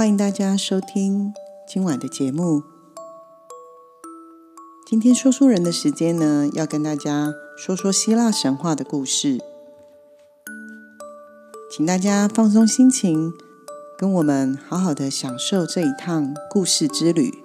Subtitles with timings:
[0.00, 1.34] 欢迎大家收听
[1.68, 2.62] 今晚的节目。
[4.86, 9.38] 今天说书人的时间呢，要跟大家说说希腊神话的故事，
[11.70, 13.30] 请大家放松心情，
[13.98, 17.44] 跟我们好好的享受这一趟故事之旅。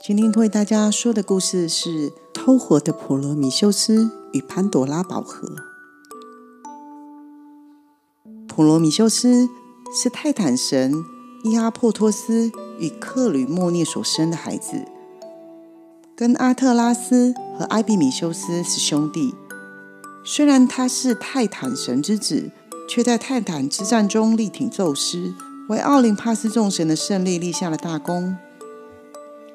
[0.00, 5.48] 今天为大家说的故事是偷活的普罗米修斯与潘朵拉宝盒。
[8.46, 9.48] 普罗米修斯
[10.00, 11.02] 是泰坦神
[11.44, 14.84] 伊阿珀托斯与克吕莫涅所生的孩子，
[16.16, 19.34] 跟阿特拉斯和埃比米修斯是兄弟。
[20.24, 22.50] 虽然他是泰坦神之子，
[22.88, 25.32] 却在泰坦之战中力挺宙斯，
[25.68, 28.36] 为奥林帕斯众神的胜利立下了大功。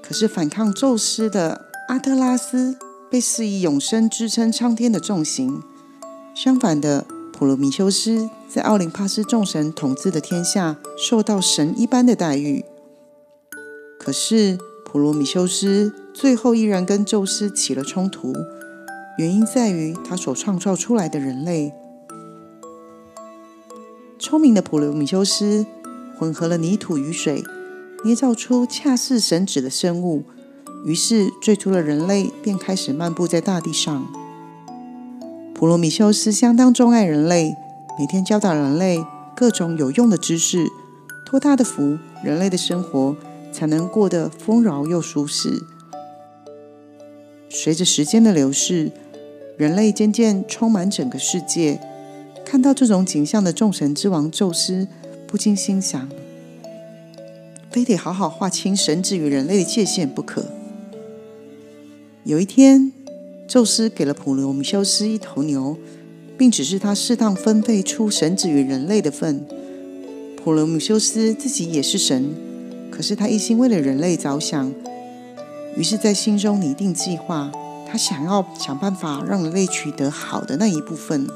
[0.01, 2.77] 可是反抗宙斯的阿特拉斯
[3.09, 5.61] 被赐以永生支撑苍天的重刑，
[6.33, 7.05] 相反的。
[7.43, 12.63] 普罗米修斯在奥林帕斯众神统治的天下，受到神一般的待遇。
[13.99, 18.33] 可是普罗米修斯最后依然跟宙斯起了冲突，
[19.17, 21.73] 原因在于他所创造出来的人类。
[24.17, 25.65] 聪明的普罗米修斯
[26.17, 27.43] 混合了泥土与水，
[28.05, 30.23] 捏造出恰似神指的生物，
[30.85, 34.22] 于是最初的人类便开始漫步在大地上。
[35.55, 37.55] 普罗米修斯相当钟爱人类，
[37.97, 39.01] 每天教导人类
[39.35, 40.65] 各种有用的知识，
[41.25, 43.15] 托他的福，人类的生活
[43.51, 45.63] 才能过得丰饶又舒适。
[47.49, 48.91] 随着时间的流逝，
[49.55, 51.79] 人类渐渐充满整个世界。
[52.43, 54.87] 看到这种景象的众神之王宙斯，
[55.25, 56.09] 不禁心想：
[57.71, 60.47] 非得好好划清神子与人类的界限不可。
[62.25, 62.91] 有一天。
[63.53, 65.77] 宙斯给了普罗米修斯一头牛，
[66.35, 69.45] 并指示他适当分配出神子与人类的份。
[70.35, 72.33] 普罗米修斯自己也是神，
[72.89, 74.73] 可是他一心为了人类着想，
[75.77, 77.51] 于是，在心中拟定计划。
[77.87, 81.27] 他想要想办法让人类取得好的那一部分。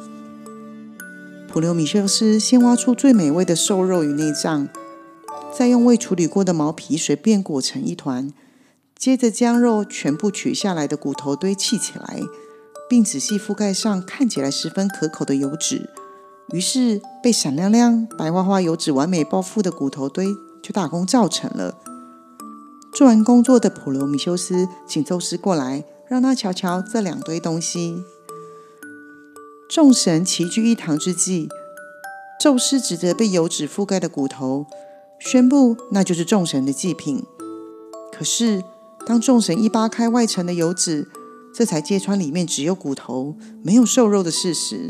[1.48, 4.68] 普罗米修斯先挖出最美味的瘦肉与内脏，
[5.56, 8.34] 再用未处理过的毛皮随便裹成一团。
[8.98, 12.22] 接着将肉全部取下来的骨头堆砌起来，
[12.90, 15.90] 并仔细覆盖上看起来十分可口的油脂。
[16.54, 20.28] 于是，被闪亮亮、白花花油脂完美包覆的骨头堆
[20.62, 21.78] 就大功造成了。
[22.94, 28.04] 做完工作的普罗米修斯请宙斯过来，让他瞧瞧这两堆东西。
[29.70, 31.50] 众神齐聚一堂之际，
[32.40, 34.66] 宙斯指着被油脂覆盖的骨头，
[35.20, 37.24] 宣布那就是众神的祭品。
[38.12, 38.64] 可是，
[39.08, 41.08] 当众神一扒开外层的油脂，
[41.54, 44.90] 这才揭穿里面只有骨头，没有瘦肉的事实。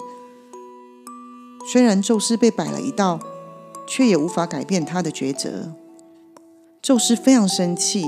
[1.71, 3.19] 虽然宙斯被摆了一道，
[3.87, 5.71] 却也无法改变他的抉择。
[6.81, 8.07] 宙斯非常生气，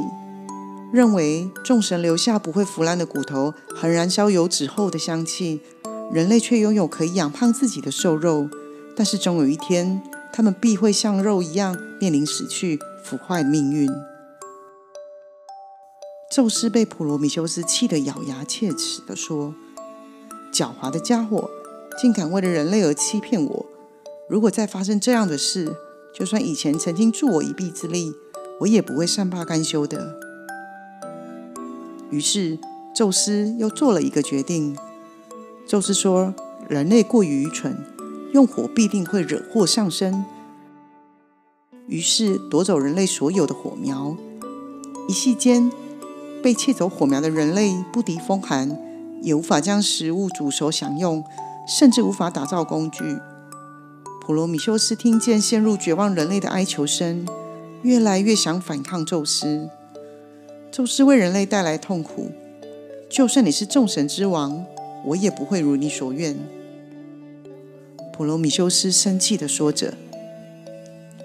[0.91, 5.61] 认为众神留下不会腐烂的骨头和燃烧油脂后的香气，
[6.11, 8.49] 人类却拥有可以养胖自己的瘦肉。
[8.95, 10.01] 但是终有一天，
[10.33, 13.87] 他们必会像肉一样面临死去、腐坏命运。
[16.29, 19.55] 宙斯被普罗米修斯气得咬牙切齿地说
[20.53, 21.49] ：“狡猾的家伙，
[21.99, 23.65] 竟敢为了人类而欺骗我！
[24.29, 25.75] 如果再发生这样的事，
[26.13, 28.13] 就算以前曾经助我一臂之力，
[28.59, 30.19] 我也不会善罢甘休的。”
[32.11, 32.59] 于是，
[32.93, 34.77] 宙斯又做了一个决定。
[35.65, 36.35] 宙斯说
[36.69, 37.75] ：“人类过于愚蠢，
[38.33, 40.23] 用火必定会惹祸上身。”
[41.89, 44.15] 于是，夺走人类所有的火苗，
[45.07, 45.71] 一夕间。
[46.41, 48.77] 被窃走火苗的人类不敌风寒，
[49.21, 51.23] 也无法将食物煮熟享用，
[51.67, 53.17] 甚至无法打造工具。
[54.21, 57.25] 普罗米修斯听见陷入绝望人类的哀求声，
[57.81, 59.69] 越来越想反抗宙斯。
[60.71, 62.29] 宙斯为人类带来痛苦，
[63.09, 64.65] 就算你是众神之王，
[65.05, 66.37] 我也不会如你所愿。
[68.13, 69.95] 普罗米修斯生气地说着。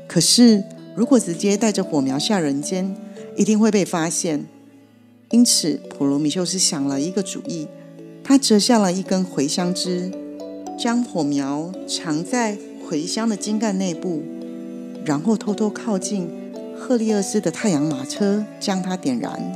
[0.08, 0.64] 可是，
[0.96, 2.96] 如果直接带着火苗下人间，
[3.36, 4.46] 一定会被发现。
[5.30, 7.66] 因此，普罗米修斯想了一个主意，
[8.22, 10.12] 他折下了一根茴香枝，
[10.78, 12.56] 将火苗藏在
[12.88, 14.22] 茴香的茎干内部，
[15.04, 16.28] 然后偷偷靠近，
[16.78, 19.52] 赫利厄斯的太阳马车将它点燃。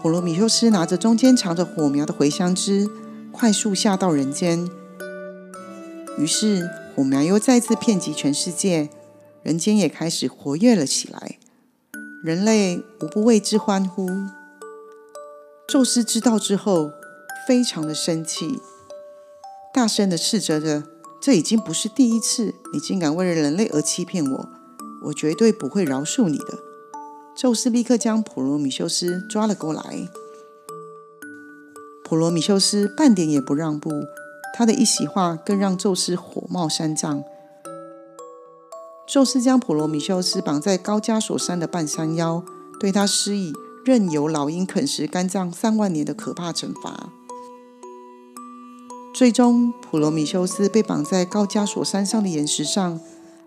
[0.00, 2.88] 普罗米修斯拿着中间藏着火苗的茴香枝，
[3.32, 4.68] 快速下到人间。
[6.18, 8.90] 于是火苗又再次遍及全世界，
[9.42, 11.38] 人间也开始活跃了起来。
[12.24, 14.08] 人类无不为之欢呼。
[15.68, 16.90] 宙斯知道之后，
[17.46, 18.62] 非常的生气，
[19.74, 20.84] 大声的斥责着
[21.20, 24.48] ：“这已经不是第一次，你竟敢为了人类而欺骗我！
[25.04, 26.58] 我绝对不会饶恕你的。”
[27.36, 30.08] 宙斯立刻将普罗米修斯抓了过来。
[32.02, 33.90] 普罗米修斯半点也不让步，
[34.56, 37.22] 他的一席话更让宙斯火冒三丈。
[39.06, 42.42] 宙斯将普罗米修斯绑在高加索山的半山腰，
[42.80, 43.52] 对他施以
[43.84, 47.10] 任由老鹰啃食肝脏三万年的可怕惩罚。
[49.14, 52.98] 最终，普罗米修斯被绑在高加索山上的岩石上，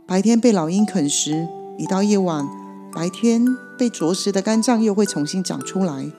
[0.06, 2.48] 白天被老鹰啃食，一到夜晚。
[2.94, 3.46] 白天
[3.78, 6.12] 被啄食的肝脏又会重新长出来，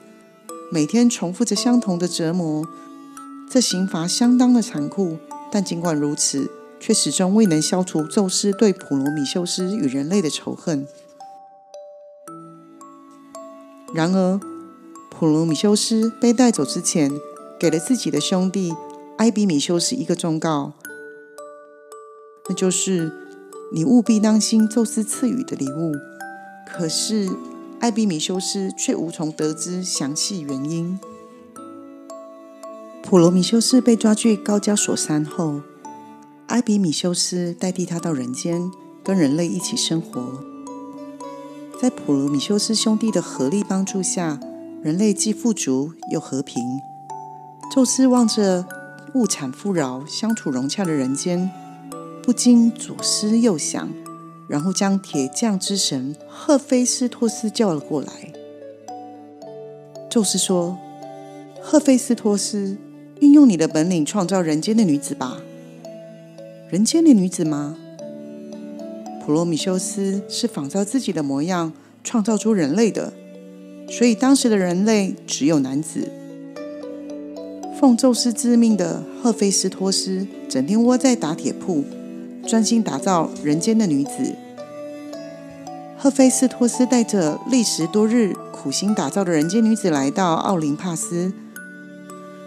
[0.70, 2.67] 每天重复着相同的折磨，
[3.49, 5.17] 这刑罚相当的残酷。
[5.50, 10.86] 但尽管如此，却始终未能消除宙斯对普罗米修斯与人类的仇恨。
[13.94, 14.40] 然而，
[15.10, 17.10] 普罗米修斯被带走之前，
[17.58, 18.75] 给了自己的兄弟
[19.16, 20.75] 埃比米修斯一个忠告，
[22.48, 23.10] 那就是
[23.72, 25.94] 你务必当心宙斯赐予的礼物。
[26.70, 27.30] 可是，
[27.80, 31.00] 艾比米修斯却无从得知详细原因。
[33.02, 35.62] 普罗米修斯被抓去高加索山后，
[36.49, 38.71] 艾比米修斯代替他到人间，
[39.05, 40.43] 跟人类一起生活。
[41.79, 44.41] 在普罗米修斯兄弟的合力帮助下，
[44.83, 46.62] 人类既富足又和平。
[47.71, 48.67] 宙斯望着
[49.12, 51.50] 物产富饶、相处融洽的人间，
[52.23, 53.89] 不禁左思右想。
[54.49, 58.33] 然后将铁匠之神赫菲斯托斯叫了过来。
[60.09, 60.79] 宙斯说
[61.61, 62.79] ：“赫菲斯托斯，
[63.21, 65.43] 运用你的本领创造人间的女子吧。”
[66.70, 67.76] 人间的女子吗？
[69.25, 71.73] 普罗米修斯是仿照自己的模样
[72.05, 73.11] 创造出人类的，
[73.88, 76.11] 所以当时的人类只有男子。
[77.81, 81.85] 奉宙斯之命的赫菲斯托斯整天窝在打铁铺。
[82.47, 84.35] 专心打造人间的女子，
[85.99, 91.31] 赫菲斯托斯带着历时多日苦心打造的人间女子来到奥林帕斯，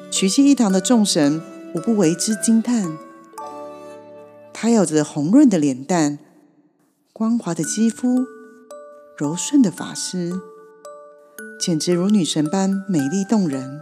[0.10, 1.40] 取信一堂的众神
[1.76, 2.98] 无不为之惊叹。
[4.62, 6.20] 她有着红润的脸蛋、
[7.14, 8.28] 光滑的肌肤、
[9.18, 10.40] 柔顺的发丝，
[11.60, 13.82] 简直如女神般美丽动人。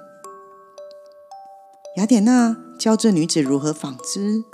[1.97, 4.45] 雅典娜教这女子如何纺织。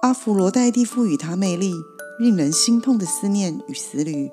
[0.00, 1.74] 阿芙罗黛蒂赋予她魅力，
[2.18, 4.30] 令人心痛的思念与思虑；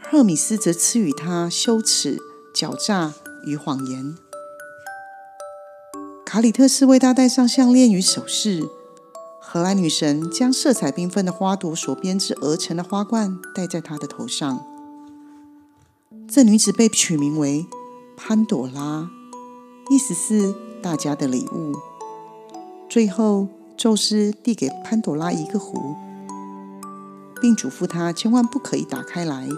[0.00, 2.18] 赫米斯则赐予她羞耻、
[2.54, 3.12] 狡诈
[3.44, 4.16] 与谎言。
[6.24, 8.68] 卡里特斯为她戴上项链与首饰，
[9.54, 14.66] 荷兰女神将色彩缤纷的花朵所编织而成的花冠戴在她的头上。
[16.26, 17.64] 这女子被取名为
[18.16, 19.08] 潘朵拉，
[19.88, 20.52] 意思是
[20.82, 21.72] 大家的礼物。
[22.90, 23.46] 最后。
[23.76, 25.96] 宙斯递给潘朵拉一个壶，
[27.40, 29.48] 并嘱咐她千万不可以打开来。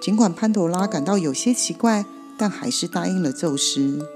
[0.00, 2.06] 尽管潘朵拉感到有些奇怪，
[2.38, 4.06] 但还是答应了宙斯。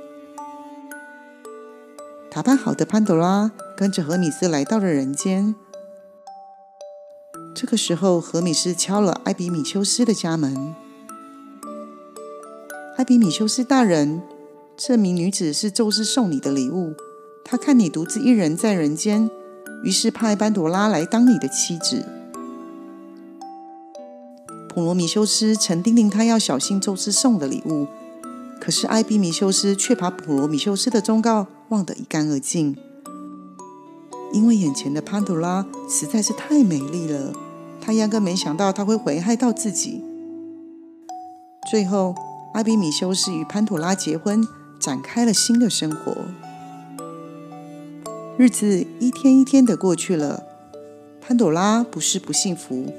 [2.35, 5.55] 打扮好的潘朵拉跟着荷米斯来到了人间。
[7.55, 10.75] 这个时候，荷米斯敲了艾比米修斯的家门。
[12.97, 14.23] 艾比米修斯大人，
[14.79, 16.95] 这名女子是宙斯送你的礼物。
[17.45, 19.29] 他看你独自一人在人间，
[19.85, 22.03] 于是派潘朵拉来当你的妻子。
[24.71, 27.87] 普罗米修斯曾叮咛他要小心宙斯送的礼物，
[28.59, 32.77] 可是艾比米修斯却把普罗米修斯的忠告忘得一干二净，
[34.31, 37.33] 因为眼前的潘朵拉实在是太美丽了，
[37.81, 40.03] 他压根没想到他会危害到自己。
[41.71, 42.15] 最后，
[42.53, 44.47] 艾比米修斯与潘朵拉结婚，
[44.79, 46.15] 展开了新的生活。
[48.37, 50.43] 日子一天一天的过去了，
[51.23, 52.93] 潘朵拉不是不幸福，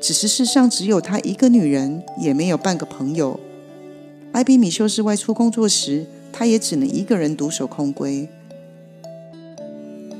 [0.00, 3.38] 只是世上只有她一个女人，也没有半个朋友。
[4.32, 8.26] 艾比米修斯外出工作时，他也只能一个人独守空闺。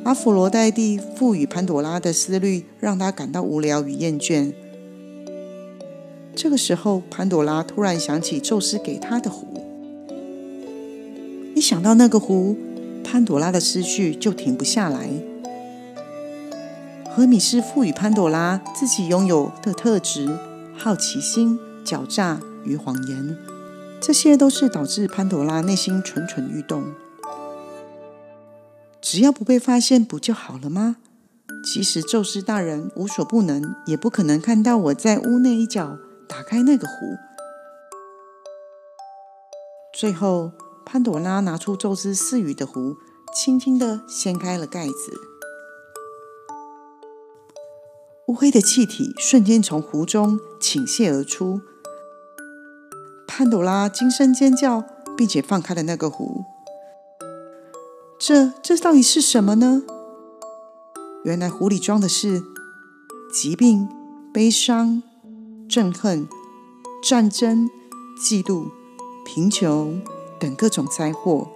[0.04, 4.52] 阿佛罗代蒂赋予潘朵拉的思虑，让她感到无聊与厌倦。
[6.36, 9.60] 这个时候，潘朵拉突然想起宙斯给她的壶，
[11.56, 12.56] 一想到那个壶。
[13.02, 15.08] 潘朵拉的思绪就停不下来。
[17.10, 20.28] 荷米斯赋予潘朵拉自己拥有的特质：
[20.76, 23.53] 好奇心、狡诈与谎言。
[24.06, 26.92] 这些都是导致潘朵拉内心蠢蠢欲动。
[29.00, 30.96] 只要不被发现，不就好了吗？
[31.64, 35.96] 即使宙斯大人无所不能，也不可能看到我在屋内一角
[36.28, 36.94] 打开那个壶。
[39.98, 40.52] 最后，
[40.84, 42.96] 潘朵拉拿出宙斯赐予的壶，
[43.34, 45.18] 轻轻地掀开了盖子。
[48.26, 51.62] 乌黑的气体瞬间从壶中倾泻而出。
[53.36, 54.84] 潘朵拉惊声尖叫，
[55.16, 56.44] 并且放开了那个壶。
[58.16, 59.82] 这这到底是什么呢？
[61.24, 62.40] 原来壶里装的是
[63.32, 63.88] 疾病、
[64.32, 65.02] 悲伤、
[65.68, 66.28] 憎恨、
[67.02, 67.68] 战争、
[68.24, 68.68] 嫉妒、
[69.24, 70.00] 贫穷
[70.38, 71.48] 等各种灾祸。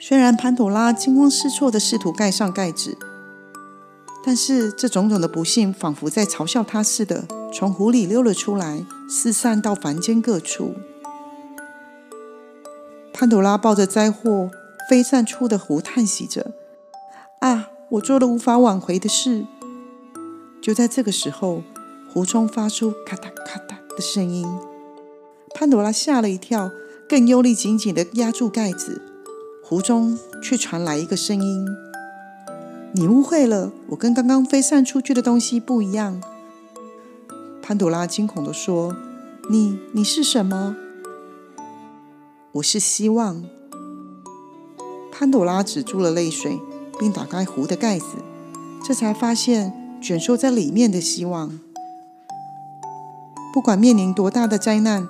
[0.00, 2.98] 虽然潘朵拉惊慌失措的试图盖上盖子，
[4.26, 10.74] 但是这种种的不幸仿佛在嘲笑他似的，从壶里溜了出来，四散到凡间各处。
[13.12, 14.50] 潘朵拉抱着灾祸
[14.90, 16.50] 飞散出的壶，叹息着。
[17.38, 17.68] 啊！
[17.90, 19.46] 我做了无法挽回的事。
[20.60, 21.62] 就在这个时候，
[22.12, 24.44] 壶中发出咔嗒咔嗒的声音。
[25.54, 26.72] 潘朵拉吓了一跳，
[27.08, 29.00] 更用力紧紧地压住盖子。
[29.62, 31.64] 壶中却传来一个声音
[32.94, 36.20] ：“你误会了，我跟刚刚飞散出去的东西不一样。”
[37.62, 38.96] 潘朵拉惊恐地说
[39.50, 40.76] ：“你，你是什么
[42.52, 43.44] ？”“我是希望。”
[45.12, 46.60] 潘朵拉止住了泪水。
[46.98, 48.06] 并打开壶的盖子，
[48.82, 51.60] 这才发现卷缩在里面的希望。
[53.52, 55.06] 不管面临多大的灾难，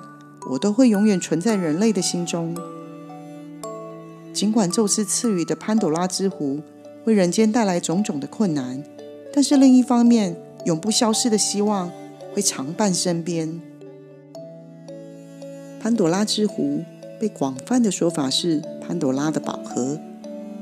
[0.51, 2.53] 我都会永远存在人类的心中。
[4.33, 6.59] 尽管宙斯赐予的潘朵拉之壶
[7.07, 8.83] 为人间带来种种的困难，
[9.31, 10.35] 但是另一方面，
[10.65, 11.89] 永不消失的希望
[12.33, 13.61] 会常伴身边。
[15.79, 16.83] 潘朵拉之湖
[17.17, 19.97] 被广泛的说法是潘朵拉的宝盒。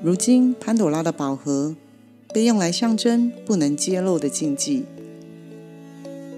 [0.04, 1.76] 如今，潘朵拉的宝盒
[2.32, 4.86] 被用来象征不能揭露的禁忌，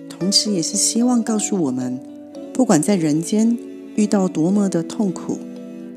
[0.08, 2.00] 同时也是希望告诉我们：
[2.54, 3.58] 不管在人间
[3.98, 5.38] 遇到多么的痛苦，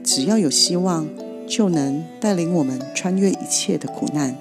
[0.03, 1.07] 只要有希望，
[1.51, 4.39] 就能带领我们穿越一切的苦难。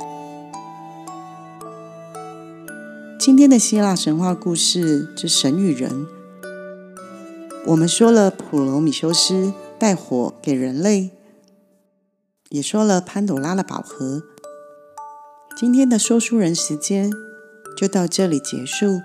[3.20, 6.06] 今天的希腊神话故事之神与人，
[7.66, 11.10] 我们说了普罗米修斯带火给人类。
[12.50, 14.24] 也说了潘朵拉的宝盒。
[15.56, 17.12] 今天的说书人时间
[17.78, 19.01] 就到这里结束。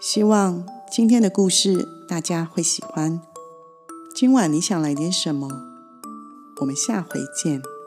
[0.00, 3.20] 希望今天的故事大家会喜欢。
[4.14, 5.69] 今晚你想来点什么？
[6.60, 7.79] 我们下回见。